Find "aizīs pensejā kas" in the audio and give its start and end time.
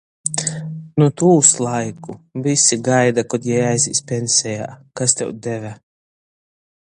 3.67-5.17